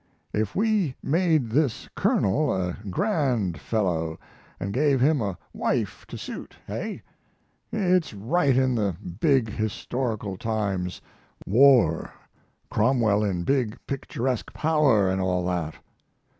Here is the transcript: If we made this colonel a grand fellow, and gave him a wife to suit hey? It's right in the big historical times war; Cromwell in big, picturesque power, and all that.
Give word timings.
If 0.33 0.55
we 0.55 0.95
made 1.03 1.51
this 1.51 1.87
colonel 1.95 2.51
a 2.51 2.75
grand 2.89 3.59
fellow, 3.59 4.17
and 4.59 4.73
gave 4.73 4.99
him 4.99 5.21
a 5.21 5.37
wife 5.53 6.07
to 6.07 6.17
suit 6.17 6.55
hey? 6.65 7.03
It's 7.71 8.11
right 8.11 8.57
in 8.57 8.73
the 8.73 8.95
big 9.19 9.47
historical 9.51 10.37
times 10.37 11.03
war; 11.45 12.11
Cromwell 12.71 13.23
in 13.23 13.43
big, 13.43 13.77
picturesque 13.85 14.51
power, 14.53 15.07
and 15.07 15.21
all 15.21 15.45
that. 15.45 15.75